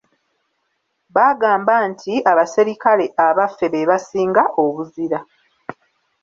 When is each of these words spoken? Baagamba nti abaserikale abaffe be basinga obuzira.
Baagamba 1.15 1.75
nti 1.91 2.13
abaserikale 2.31 3.05
abaffe 3.27 3.65
be 3.73 3.81
basinga 3.89 4.43
obuzira. 4.63 5.19